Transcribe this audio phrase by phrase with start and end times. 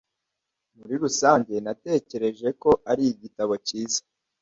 [0.77, 4.01] Muri rusange, natekereje ko ari igitabo cyiza.